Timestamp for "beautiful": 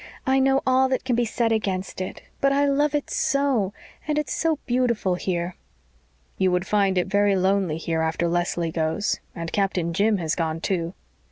4.65-5.13